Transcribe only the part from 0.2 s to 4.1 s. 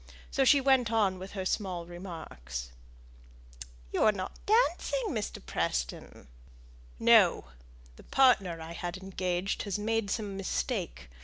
So she went on with her small remarks. "You